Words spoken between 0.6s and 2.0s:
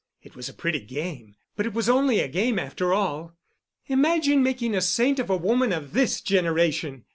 game, but it was